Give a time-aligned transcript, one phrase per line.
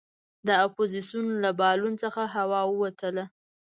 [0.47, 3.25] د اپوزیسون له بالون څخه هوا ووتله.